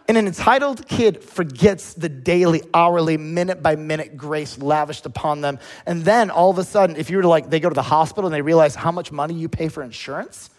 [0.08, 5.58] And an entitled kid forgets the daily, hourly, minute by minute grace lavished upon them.
[5.84, 7.82] And then all of a sudden, if you were to like, they go to the
[7.82, 10.50] hospital and they realize how much money you pay for insurance,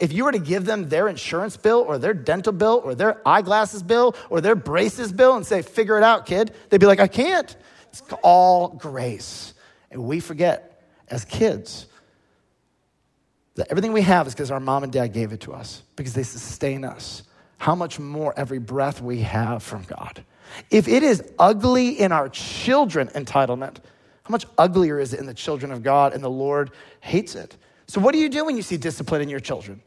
[0.00, 3.26] if you were to give them their insurance bill or their dental bill or their
[3.26, 7.00] eyeglasses bill or their braces bill and say, figure it out, kid, they'd be like,
[7.00, 7.56] I can't.
[7.90, 9.54] It's all grace.
[9.90, 11.86] And we forget as kids
[13.54, 16.12] that everything we have is because our mom and dad gave it to us, because
[16.12, 17.22] they sustain us
[17.58, 20.24] how much more every breath we have from God.
[20.70, 23.78] If it is ugly in our children, entitlement,
[24.22, 26.12] how much uglier is it in the children of God?
[26.12, 27.56] And the Lord hates it.
[27.86, 29.80] So, what do you do when you see discipline in your children?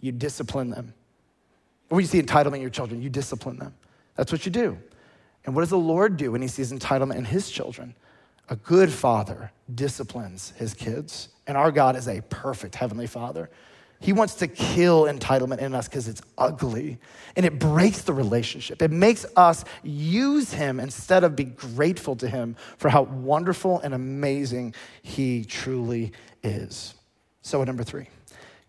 [0.00, 0.94] You discipline them.
[1.88, 3.74] When you see entitlement in your children, you discipline them.
[4.16, 4.78] That's what you do.
[5.44, 7.94] And what does the Lord do when he sees entitlement in his children?
[8.50, 13.48] A good father disciplines his kids, and our God is a perfect heavenly father.
[14.02, 16.98] He wants to kill entitlement in us because it's ugly
[17.36, 18.80] and it breaks the relationship.
[18.80, 23.92] It makes us use Him instead of be grateful to Him for how wonderful and
[23.92, 26.94] amazing He truly is.
[27.42, 28.08] So, number three,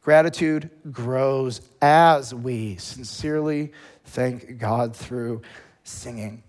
[0.01, 3.71] gratitude grows as we sincerely
[4.03, 5.43] thank God through
[5.85, 6.43] singing.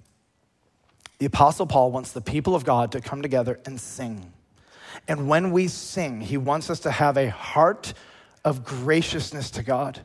[1.19, 4.33] The Apostle Paul wants the people of God to come together and sing.
[5.07, 7.95] And when we sing, he wants us to have a heart
[8.45, 10.05] of graciousness to God,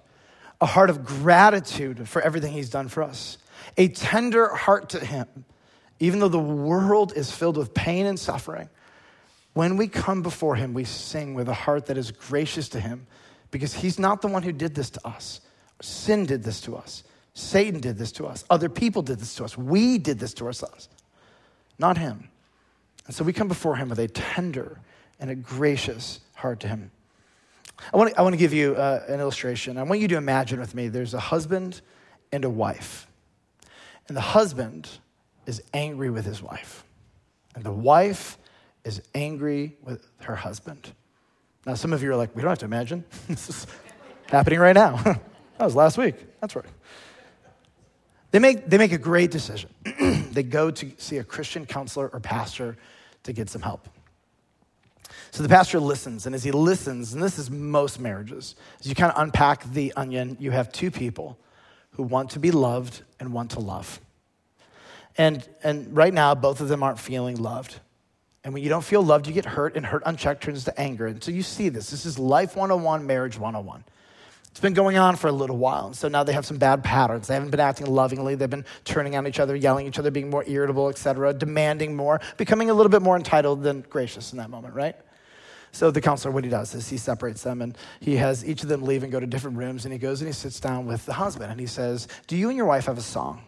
[0.62, 3.38] a heart of gratitude for everything He's done for us,
[3.78, 5.28] a tender heart to Him,
[6.00, 8.70] even though the world is filled with pain and suffering.
[9.54, 13.08] When we come before Him, we sing with a heart that is gracious to Him
[13.50, 15.42] because He's not the one who did this to us.
[15.82, 17.04] Sin did this to us.
[17.34, 18.46] Satan did this to us.
[18.50, 19.58] Other people did this to us.
[19.58, 20.90] We did this to ourselves,
[21.78, 22.30] not Him.
[23.06, 24.80] And so we come before Him with a tender
[25.20, 26.92] and a gracious heart to Him.
[27.94, 29.78] I want to, I want to give you uh, an illustration.
[29.78, 31.82] I want you to imagine with me there's a husband
[32.32, 33.08] and a wife.
[34.08, 34.90] And the husband
[35.46, 36.84] is angry with his wife.
[37.56, 38.38] And the wife
[38.84, 40.94] is angry with her husband.
[41.66, 43.04] Now, some of you are like, we don't have to imagine.
[43.28, 43.68] this is
[44.28, 44.96] happening right now.
[45.04, 45.20] that
[45.60, 46.16] was last week.
[46.40, 46.66] That's right.
[48.32, 49.70] They make, they make a great decision.
[50.32, 52.78] they go to see a Christian counselor or pastor
[53.24, 53.88] to get some help.
[55.32, 58.96] So the pastor listens, and as he listens, and this is most marriages, as you
[58.96, 61.38] kind of unpack the onion, you have two people
[61.92, 64.00] who want to be loved and want to love.
[65.18, 67.80] And, and right now, both of them aren't feeling loved.
[68.44, 71.08] And when you don't feel loved, you get hurt, and hurt unchecked turns to anger.
[71.08, 71.90] And so you see this.
[71.90, 73.84] This is life 101, marriage 101.
[74.58, 75.86] It's been going on for a little while.
[75.86, 77.28] And so now they have some bad patterns.
[77.28, 78.34] They haven't been acting lovingly.
[78.34, 81.96] They've been turning on each other, yelling at each other, being more irritable, etc., demanding
[81.96, 84.96] more, becoming a little bit more entitled than gracious in that moment, right?
[85.74, 88.70] So the counselor, what he does is he separates them and he has each of
[88.70, 91.06] them leave and go to different rooms and he goes and he sits down with
[91.06, 93.44] the husband and he says, Do you and your wife have a song?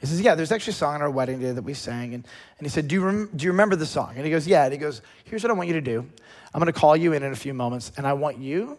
[0.00, 2.14] He says, Yeah, there's actually a song on our wedding day that we sang.
[2.14, 2.26] And,
[2.58, 4.14] and he said, do you, rem- do you remember the song?
[4.16, 4.64] And he goes, Yeah.
[4.64, 6.04] And he goes, Here's what I want you to do.
[6.52, 8.78] I'm going to call you in in a few moments and I want you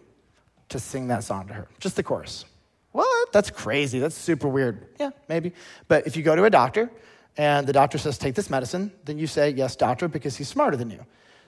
[0.70, 2.44] to sing that song to her, just the chorus.
[2.92, 3.32] What?
[3.32, 3.98] That's crazy.
[3.98, 4.86] That's super weird.
[4.98, 5.52] Yeah, maybe.
[5.86, 6.90] But if you go to a doctor
[7.36, 10.76] and the doctor says, Take this medicine, then you say, Yes, doctor, because he's smarter
[10.76, 11.04] than you.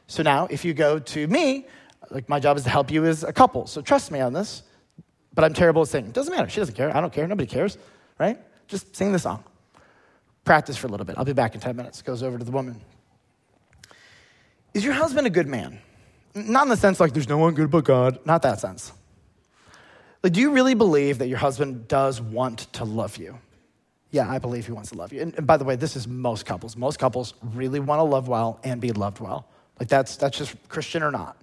[0.07, 1.67] So now, if you go to me,
[2.11, 3.67] like my job is to help you as a couple.
[3.67, 4.63] So trust me on this.
[5.35, 6.11] But I'm terrible at singing.
[6.11, 6.49] Doesn't matter.
[6.49, 6.95] She doesn't care.
[6.95, 7.27] I don't care.
[7.27, 7.79] Nobody cares,
[8.19, 8.39] right?
[8.69, 9.43] Just sing the song.
[10.45, 11.17] Practice for a little bit.
[11.17, 12.03] I'll be back in 10 minutes.
[12.03, 12.81] Goes over to the woman.
[14.75, 15.79] Is your husband a good man?
[16.35, 18.19] Not in the sense like there's no one good but God.
[18.27, 18.93] Not that sense.
[20.23, 23.39] Like, do you really believe that your husband does want to love you?
[24.11, 25.21] Yeah, I believe he wants to love you.
[25.21, 26.77] And, and by the way, this is most couples.
[26.77, 29.47] Most couples really want to love well and be loved well.
[29.81, 31.37] Like that's that's just Christian or not.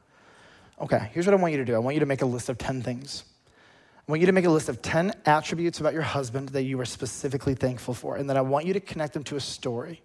[0.79, 1.75] Okay, here's what I want you to do.
[1.75, 3.25] I want you to make a list of 10 things.
[4.07, 6.79] I want you to make a list of 10 attributes about your husband that you
[6.79, 8.15] are specifically thankful for.
[8.15, 10.01] And then I want you to connect them to a story.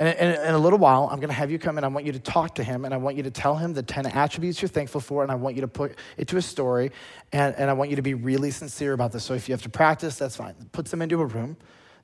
[0.00, 1.82] And in a little while, I'm going to have you come in.
[1.82, 3.82] I want you to talk to him, and I want you to tell him the
[3.82, 6.92] 10 attributes you're thankful for, and I want you to put it to a story,
[7.32, 9.24] and, and I want you to be really sincere about this.
[9.24, 10.54] So if you have to practice, that's fine.
[10.70, 11.56] Puts them into a room.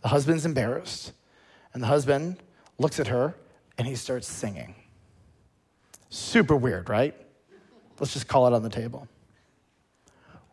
[0.03, 1.13] The husband's embarrassed,
[1.73, 2.39] and the husband
[2.79, 3.37] looks at her,
[3.79, 4.75] and he starts singing.
[6.11, 7.15] Super weird, right?
[8.01, 9.07] Let's just call it on the table.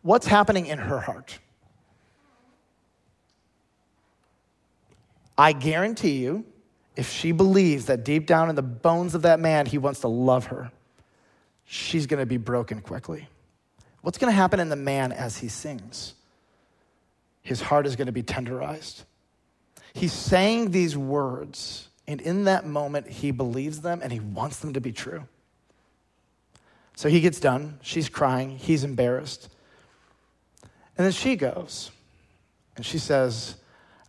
[0.02, 1.40] What's happening in her heart?
[5.36, 6.44] I guarantee you,
[6.96, 10.08] if she believes that deep down in the bones of that man, he wants to
[10.08, 10.70] love her,
[11.64, 13.28] she's going to be broken quickly.
[14.02, 16.14] What's going to happen in the man as he sings?
[17.42, 19.04] His heart is going to be tenderized.
[19.94, 24.72] He's saying these words and in that moment, he believes them and he wants them
[24.74, 25.24] to be true.
[26.96, 27.78] So he gets done.
[27.82, 28.58] She's crying.
[28.58, 29.48] He's embarrassed.
[30.96, 31.90] And then she goes
[32.76, 33.54] and she says,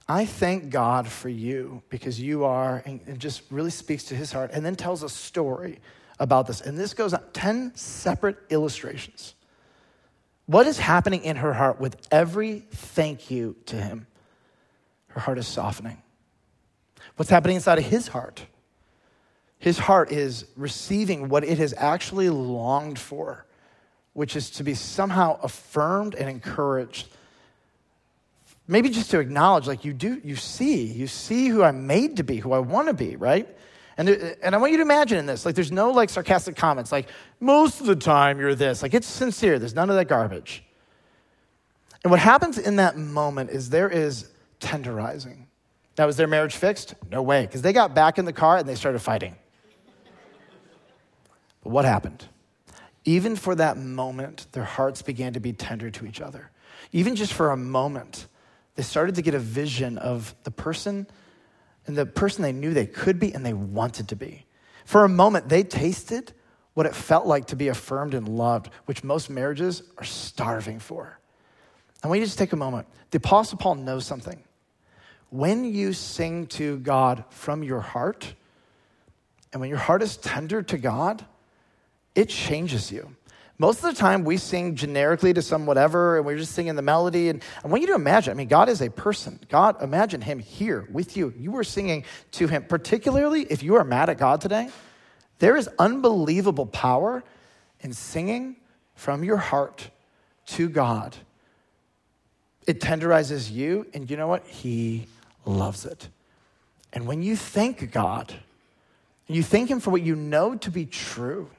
[0.07, 4.31] I thank God for you because you are, and it just really speaks to his
[4.31, 5.79] heart, and then tells a story
[6.19, 6.61] about this.
[6.61, 9.33] And this goes on 10 separate illustrations.
[10.45, 14.07] What is happening in her heart with every thank you to him?
[15.07, 16.01] Her heart is softening.
[17.15, 18.45] What's happening inside of his heart?
[19.59, 23.45] His heart is receiving what it has actually longed for,
[24.11, 27.07] which is to be somehow affirmed and encouraged.
[28.67, 32.23] Maybe just to acknowledge, like you do, you see, you see who I'm made to
[32.23, 33.47] be, who I want to be, right?
[33.97, 36.55] And, there, and I want you to imagine in this, like there's no like sarcastic
[36.55, 37.09] comments, like
[37.39, 38.81] most of the time you're this.
[38.81, 40.63] Like it's sincere, there's none of that garbage.
[42.03, 45.45] And what happens in that moment is there is tenderizing
[45.97, 46.95] Now, was their marriage fixed?
[47.11, 49.35] No way, because they got back in the car and they started fighting.
[51.63, 52.25] But what happened?
[53.05, 56.49] Even for that moment, their hearts began to be tender to each other.
[56.91, 58.27] Even just for a moment,
[58.75, 61.07] they started to get a vision of the person
[61.85, 64.45] and the person they knew they could be and they wanted to be.
[64.85, 66.33] For a moment, they tasted
[66.73, 71.19] what it felt like to be affirmed and loved, which most marriages are starving for.
[72.01, 72.87] And we just take a moment.
[73.11, 74.43] The Apostle Paul knows something.
[75.29, 78.33] When you sing to God from your heart,
[79.51, 81.25] and when your heart is tender to God,
[82.15, 83.15] it changes you.
[83.59, 86.81] Most of the time, we sing generically to some whatever, and we're just singing the
[86.81, 87.29] melody.
[87.29, 89.39] And I want you to imagine I mean, God is a person.
[89.49, 91.33] God, imagine Him here with you.
[91.37, 94.69] You are singing to Him, particularly if you are mad at God today.
[95.39, 97.23] There is unbelievable power
[97.81, 98.55] in singing
[98.95, 99.89] from your heart
[100.45, 101.15] to God.
[102.65, 104.47] It tenderizes you, and you know what?
[104.47, 105.07] He
[105.45, 106.09] loves it.
[106.91, 108.33] And when you thank God,
[109.27, 111.49] you thank Him for what you know to be true,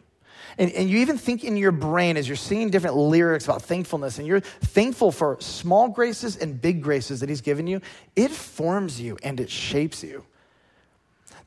[0.59, 4.19] and, and you even think in your brain as you're singing different lyrics about thankfulness,
[4.19, 7.81] and you're thankful for small graces and big graces that He's given you,
[8.17, 10.25] it forms you and it shapes you.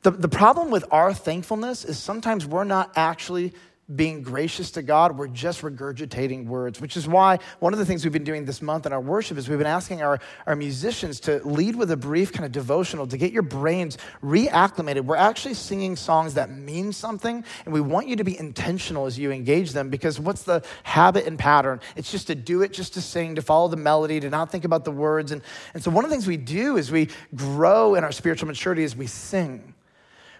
[0.02, 3.52] The, the problem with our thankfulness is sometimes we're not actually
[3.94, 8.04] being gracious to God, we're just regurgitating words, which is why one of the things
[8.04, 11.20] we've been doing this month in our worship is we've been asking our, our musicians
[11.20, 15.04] to lead with a brief kind of devotional to get your brains reacclimated.
[15.04, 19.18] We're actually singing songs that mean something, and we want you to be intentional as
[19.18, 21.80] you engage them because what's the habit and pattern?
[21.96, 24.66] It's just to do it, just to sing, to follow the melody, to not think
[24.66, 25.32] about the words.
[25.32, 25.40] And,
[25.72, 28.84] and so one of the things we do is we grow in our spiritual maturity
[28.84, 29.74] as we sing.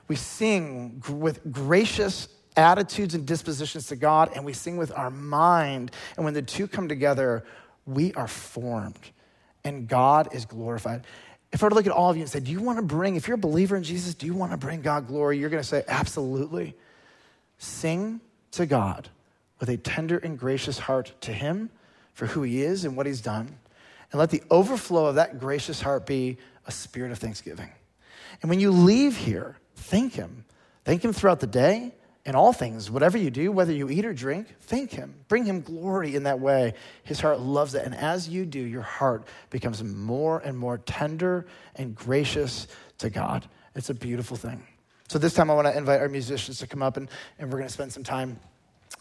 [0.07, 2.29] We sing with gracious
[2.59, 5.93] attitudes and dispositions to God, and we sing with our mind.
[6.17, 7.45] And when the two come together,
[7.87, 8.99] we are formed,
[9.65, 11.05] and God is glorified.
[11.53, 12.85] If I were to look at all of you and say, Do you want to
[12.85, 15.39] bring, if you're a believer in Jesus, do you want to bring God glory?
[15.39, 16.75] You're going to say, Absolutely.
[17.59, 18.21] Sing
[18.53, 19.09] to God
[19.61, 21.71] with a tender and gracious heart to Him
[22.13, 23.57] for who He is and what He's done.
[24.11, 27.71] And let the overflow of that gracious heart be a spirit of thanksgiving.
[28.43, 30.45] And when you leave here, thank Him.
[30.85, 31.95] Thank Him throughout the day
[32.25, 35.15] in all things, whatever you do, whether you eat or drink, thank Him.
[35.29, 36.75] Bring Him glory in that way.
[37.05, 37.85] His heart loves it.
[37.85, 41.47] And as you do, your heart becomes more and more tender
[41.77, 43.49] and gracious to God.
[43.75, 44.63] It's a beautiful thing.
[45.09, 47.09] So, this time I want to invite our musicians to come up and,
[47.39, 48.39] and we're going to spend some time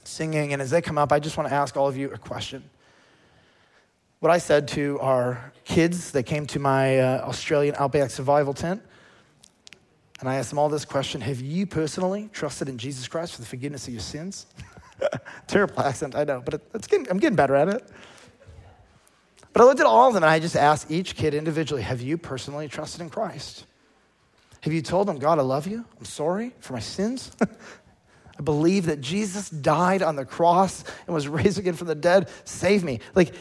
[0.05, 0.53] singing.
[0.53, 2.63] And as they come up, I just want to ask all of you a question.
[4.19, 8.81] What I said to our kids, they came to my uh, Australian Outback survival tent.
[10.19, 13.41] And I asked them all this question Have you personally trusted in Jesus Christ for
[13.41, 14.47] the forgiveness of your sins?
[15.47, 17.87] Terrible accent, I know, but it's getting, I'm getting better at it.
[19.53, 22.01] But I looked at all of them and I just asked each kid individually Have
[22.01, 23.65] you personally trusted in Christ?
[24.61, 25.85] Have you told them, God, I love you?
[25.97, 27.31] I'm sorry for my sins?
[28.39, 32.29] I believe that Jesus died on the cross and was raised again from the dead.
[32.45, 32.99] Save me.
[33.15, 33.33] Like,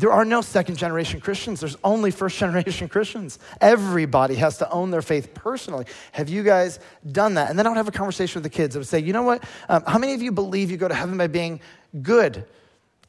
[0.00, 1.60] there are no second generation Christians.
[1.60, 3.38] There's only first generation Christians.
[3.60, 5.84] Everybody has to own their faith personally.
[6.12, 6.80] Have you guys
[7.12, 7.50] done that?
[7.50, 8.74] And then I would have a conversation with the kids.
[8.74, 9.44] I would say, you know what?
[9.68, 11.60] Um, how many of you believe you go to heaven by being
[12.00, 12.46] good?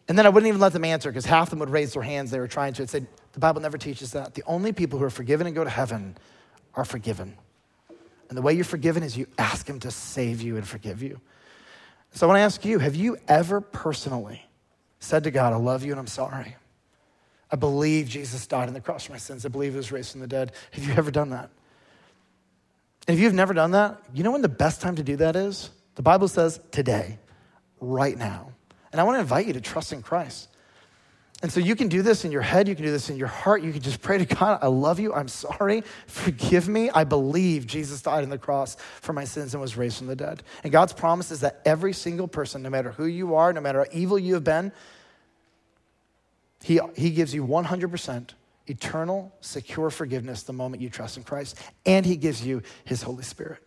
[0.10, 2.02] And then I wouldn't even let them answer because half of them would raise their
[2.02, 2.30] hands.
[2.30, 2.84] They were trying to.
[2.84, 4.34] I'd say, the Bible never teaches that.
[4.34, 6.18] The only people who are forgiven and go to heaven
[6.74, 7.38] are forgiven.
[8.28, 11.22] And the way you're forgiven is you ask Him to save you and forgive you.
[12.12, 14.46] So I want to ask you have you ever personally
[15.00, 16.58] said to God, I love you and I'm sorry?
[17.52, 19.46] I believe Jesus died on the cross for my sins.
[19.46, 20.54] I believe he was raised from the dead.
[20.72, 21.50] Have you ever done that?
[23.08, 25.36] And if you've never done that, you know when the best time to do that
[25.36, 25.70] is?
[25.96, 27.20] The Bible says today,
[27.80, 28.52] right now.
[28.92, 30.48] And I want to invite you to trust in Christ.
[31.42, 33.28] And so you can do this in your head, you can do this in your
[33.28, 33.64] heart.
[33.64, 36.92] You can just pray to God, I love you, I'm sorry, forgive me.
[36.92, 40.16] I believe Jesus died on the cross for my sins and was raised from the
[40.16, 40.44] dead.
[40.64, 43.80] And God's promise is that every single person, no matter who you are, no matter
[43.80, 44.72] how evil you have been,
[46.64, 48.30] he, he gives you 100%
[48.68, 53.24] eternal, secure forgiveness the moment you trust in Christ, and He gives you His Holy
[53.24, 53.60] Spirit.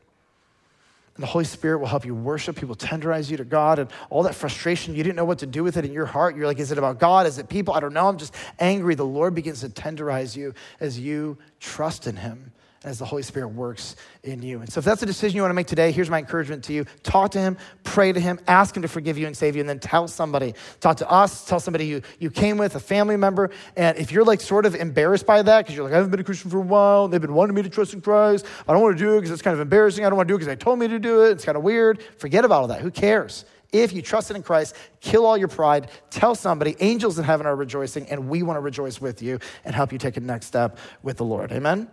[1.16, 2.58] And the Holy Spirit will help you worship.
[2.58, 3.78] He will tenderize you to God.
[3.78, 6.34] And all that frustration, you didn't know what to do with it in your heart.
[6.34, 7.28] You're like, is it about God?
[7.28, 7.72] Is it people?
[7.72, 8.08] I don't know.
[8.08, 8.96] I'm just angry.
[8.96, 12.50] The Lord begins to tenderize you as you trust in Him
[12.84, 14.60] as the Holy Spirit works in you.
[14.60, 16.72] And so, if that's a decision you want to make today, here's my encouragement to
[16.72, 19.60] you talk to Him, pray to Him, ask Him to forgive you and save you,
[19.60, 20.54] and then tell somebody.
[20.80, 23.50] Talk to us, tell somebody you, you came with, a family member.
[23.76, 26.20] And if you're like sort of embarrassed by that, because you're like, I haven't been
[26.20, 28.82] a Christian for a while, they've been wanting me to trust in Christ, I don't
[28.82, 30.38] want to do it because it's kind of embarrassing, I don't want to do it
[30.38, 32.80] because they told me to do it, it's kind of weird, forget about all that.
[32.80, 33.44] Who cares?
[33.74, 37.56] If you trusted in Christ, kill all your pride, tell somebody, angels in heaven are
[37.56, 40.78] rejoicing, and we want to rejoice with you and help you take a next step
[41.02, 41.50] with the Lord.
[41.50, 41.90] Amen?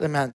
[0.00, 0.32] Amen.